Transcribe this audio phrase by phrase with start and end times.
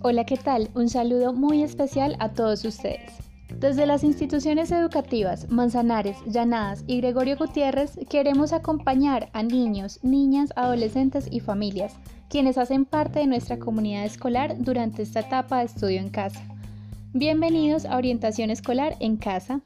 [0.00, 0.70] Hola, ¿qué tal?
[0.74, 3.12] Un saludo muy especial a todos ustedes.
[3.58, 11.28] Desde las instituciones educativas Manzanares, Llanadas y Gregorio Gutiérrez queremos acompañar a niños, niñas, adolescentes
[11.30, 11.96] y familias,
[12.30, 16.40] quienes hacen parte de nuestra comunidad escolar durante esta etapa de estudio en casa.
[17.12, 19.60] Bienvenidos a Orientación Escolar en Casa.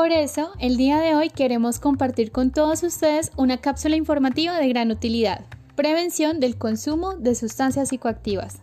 [0.00, 4.66] Por eso, el día de hoy queremos compartir con todos ustedes una cápsula informativa de
[4.66, 5.44] gran utilidad,
[5.76, 8.62] prevención del consumo de sustancias psicoactivas.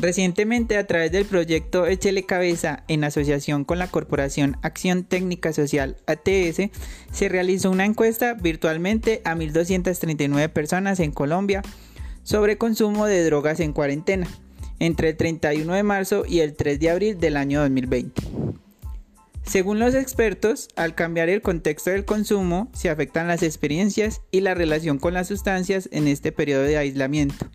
[0.00, 5.98] Recientemente, a través del proyecto Échele Cabeza, en asociación con la Corporación Acción Técnica Social
[6.06, 6.70] ATS,
[7.12, 11.60] se realizó una encuesta virtualmente a 1.239 personas en Colombia
[12.22, 14.26] sobre consumo de drogas en cuarentena,
[14.78, 18.22] entre el 31 de marzo y el 3 de abril del año 2020.
[19.42, 24.54] Según los expertos, al cambiar el contexto del consumo, se afectan las experiencias y la
[24.54, 27.50] relación con las sustancias en este periodo de aislamiento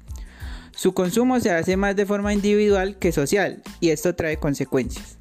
[0.75, 5.17] su consumo se hace más de forma individual que social y esto trae consecuencias.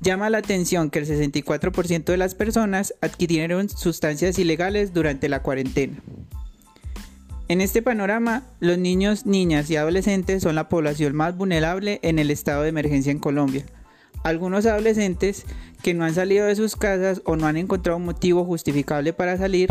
[0.00, 6.02] Llama la atención que el 64% de las personas adquirieron sustancias ilegales durante la cuarentena.
[7.48, 12.30] En este panorama, los niños, niñas y adolescentes son la población más vulnerable en el
[12.30, 13.64] estado de emergencia en Colombia.
[14.24, 15.44] Algunos adolescentes
[15.82, 19.36] que no han salido de sus casas o no han encontrado un motivo justificable para
[19.36, 19.68] salir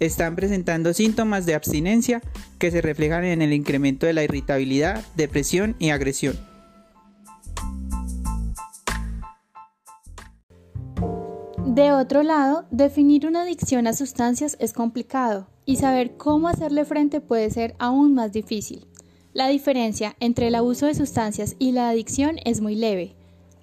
[0.00, 2.22] están presentando síntomas de abstinencia
[2.58, 6.38] que se reflejan en el incremento de la irritabilidad, depresión y agresión.
[11.76, 17.20] De otro lado, definir una adicción a sustancias es complicado y saber cómo hacerle frente
[17.20, 18.86] puede ser aún más difícil.
[19.34, 23.14] La diferencia entre el abuso de sustancias y la adicción es muy leve.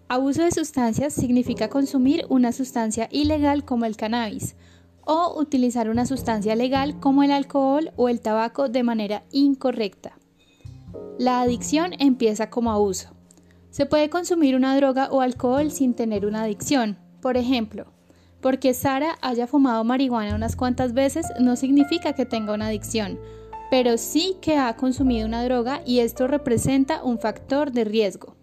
[0.08, 4.56] Abuso de sustancias significa consumir una sustancia ilegal como el cannabis,
[5.06, 10.18] o utilizar una sustancia legal como el alcohol o el tabaco de manera incorrecta.
[11.20, 13.10] La adicción empieza como abuso.
[13.70, 16.98] Se puede consumir una droga o alcohol sin tener una adicción.
[17.22, 17.88] Por ejemplo,
[18.42, 23.18] porque Sara haya fumado marihuana unas cuantas veces no significa que tenga una adicción,
[23.72, 28.36] pero sí que ha consumido una droga y esto representa un factor de riesgo.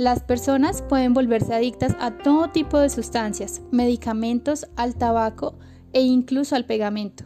[0.00, 5.58] Las personas pueden volverse adictas a todo tipo de sustancias, medicamentos, al tabaco
[5.92, 7.24] e incluso al pegamento.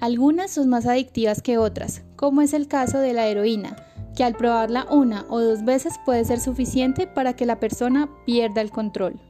[0.00, 3.76] Algunas son más adictivas que otras, como es el caso de la heroína,
[4.16, 8.60] que al probarla una o dos veces puede ser suficiente para que la persona pierda
[8.60, 9.20] el control.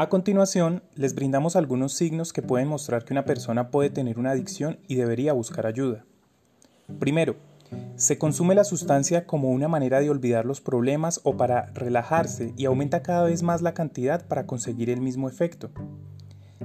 [0.00, 4.30] A continuación, les brindamos algunos signos que pueden mostrar que una persona puede tener una
[4.30, 6.06] adicción y debería buscar ayuda.
[6.98, 7.36] Primero,
[7.96, 12.64] se consume la sustancia como una manera de olvidar los problemas o para relajarse y
[12.64, 15.70] aumenta cada vez más la cantidad para conseguir el mismo efecto.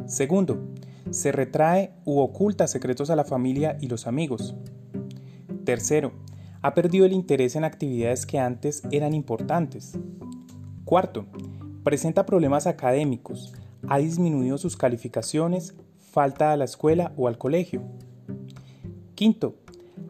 [0.06, 0.70] Segundo,
[1.10, 4.56] se retrae u oculta secretos a la familia y los amigos.
[5.66, 6.14] Tercero,
[6.62, 10.00] ha perdido el interés en actividades que antes eran importantes.
[10.86, 11.26] Cuarto,
[11.86, 13.54] presenta problemas académicos,
[13.88, 17.84] ha disminuido sus calificaciones, falta a la escuela o al colegio.
[19.14, 19.54] Quinto,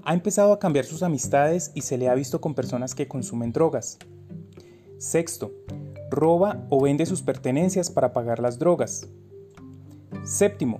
[0.06, 3.52] ha empezado a cambiar sus amistades y se le ha visto con personas que consumen
[3.52, 4.00] drogas.
[5.00, 5.52] Sexto,
[6.10, 9.10] roba o vende sus pertenencias para pagar las drogas.
[10.24, 10.80] Séptimo,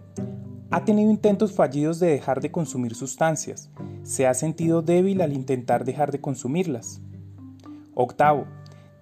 [0.72, 3.70] ha tenido intentos fallidos de dejar de consumir sustancias.
[4.04, 7.02] Se ha sentido débil al intentar dejar de consumirlas.
[7.96, 8.46] Octavo,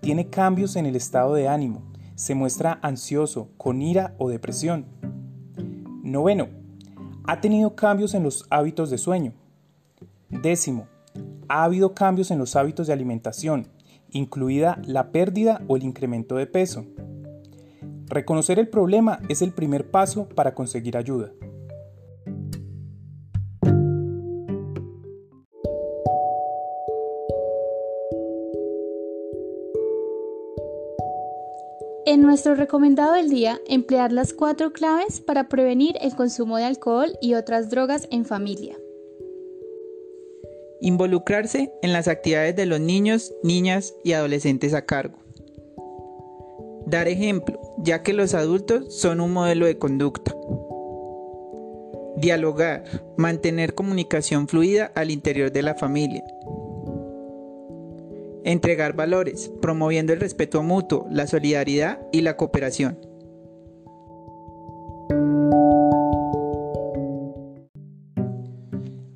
[0.03, 1.81] tiene cambios en el estado de ánimo,
[2.15, 4.85] se muestra ansioso, con ira o depresión.
[6.03, 6.49] Noveno,
[7.23, 9.31] ha tenido cambios en los hábitos de sueño.
[10.27, 10.87] Décimo,
[11.47, 13.69] ha habido cambios en los hábitos de alimentación,
[14.09, 16.85] incluida la pérdida o el incremento de peso.
[18.07, 21.31] Reconocer el problema es el primer paso para conseguir ayuda.
[32.13, 37.17] En nuestro recomendado del día, emplear las cuatro claves para prevenir el consumo de alcohol
[37.23, 38.77] y otras drogas en familia.
[40.79, 45.17] Involucrarse en las actividades de los niños, niñas y adolescentes a cargo.
[46.85, 50.35] Dar ejemplo, ya que los adultos son un modelo de conducta.
[52.17, 52.83] Dialogar,
[53.17, 56.23] mantener comunicación fluida al interior de la familia.
[58.45, 62.99] Entregar valores, promoviendo el respeto mutuo, la solidaridad y la cooperación.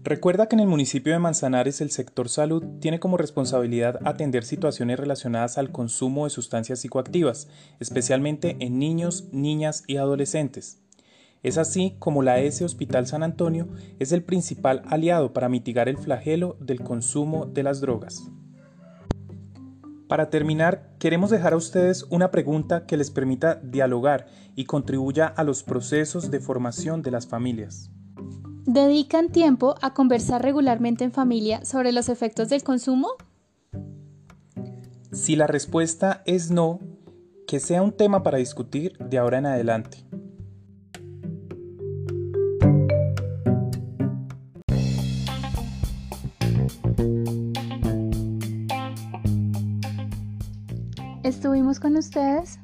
[0.08, 4.98] Recuerda que en el municipio de Manzanares el sector salud tiene como responsabilidad atender situaciones
[4.98, 7.50] relacionadas al consumo de sustancias psicoactivas,
[7.82, 10.82] especialmente en niños, niñas y adolescentes.
[11.44, 13.68] Es así como la S Hospital San Antonio
[14.00, 18.32] es el principal aliado para mitigar el flagelo del consumo de las drogas.
[20.08, 25.44] Para terminar, queremos dejar a ustedes una pregunta que les permita dialogar y contribuya a
[25.44, 27.92] los procesos de formación de las familias.
[28.66, 33.10] ¿Dedican tiempo a conversar regularmente en familia sobre los efectos del consumo?
[35.12, 36.80] Si la respuesta es no,
[37.46, 40.06] que sea un tema para discutir de ahora en adelante.
[51.24, 52.60] Estuvimos con ustedes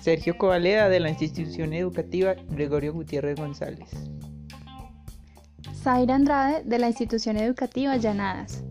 [0.00, 3.90] Sergio Covaleda de la institución educativa Gregorio Gutiérrez González.
[5.74, 8.62] Zaira Andrade de la institución educativa Llanadas.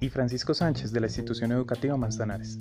[0.00, 2.58] Y Francisco Sánchez de la institución educativa Manzanares.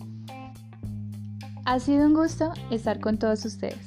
[1.65, 3.77] Ha sido un gusto estar con todos ustedes.